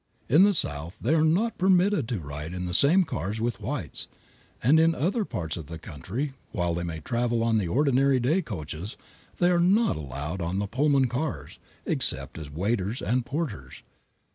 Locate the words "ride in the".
2.19-2.73